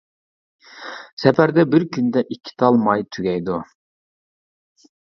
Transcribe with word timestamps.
سەپەردە 1.25 1.67
بىر 1.75 1.85
كۈندە 1.99 2.25
ئىككى 2.37 2.57
تال 2.65 2.83
ماي 2.89 3.07
تۈگەيدۇ. 3.15 3.63